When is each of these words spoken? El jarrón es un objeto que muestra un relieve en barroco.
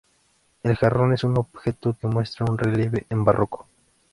El 0.63 0.75
jarrón 0.77 1.13
es 1.13 1.23
un 1.23 1.37
objeto 1.37 1.95
que 2.01 2.07
muestra 2.07 2.47
un 2.49 2.57
relieve 2.57 3.05
en 3.11 3.23
barroco. 3.23 3.67